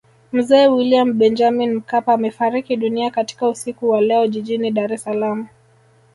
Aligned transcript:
Mzee 0.33 0.67
William 0.67 1.13
Benjamin 1.13 1.75
Mkapa 1.75 2.13
amefariki 2.13 2.75
dunia 2.77 3.11
katika 3.11 3.47
usiku 3.49 3.89
wa 3.89 4.01
leo 4.01 4.27
Jijini 4.27 4.71
Dar 4.71 4.93
es 4.93 5.03
Salaam 5.03 5.47